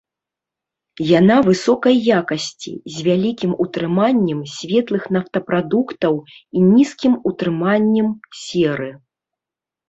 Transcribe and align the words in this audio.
Яна 1.19 1.35
высокай 1.49 1.95
якасці, 2.19 2.71
з 2.93 3.05
вялікім 3.07 3.51
утрыманнем 3.65 4.39
светлых 4.53 5.03
нафтапрадуктаў 5.19 6.15
і 6.23 6.57
нізкім 6.71 7.13
утрыманнем 7.33 8.09
серы. 8.41 8.91